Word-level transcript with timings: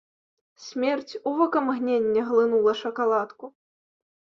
Смерць 0.67 1.13
у 1.27 1.33
вокамгненне 1.41 2.21
глынула 2.31 2.75
шакаладку. 2.83 3.55